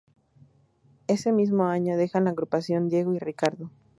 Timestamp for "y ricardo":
3.13-3.69